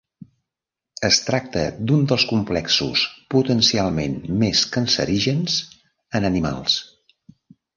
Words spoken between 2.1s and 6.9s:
dels complexos potencialment més cancerígens en animals.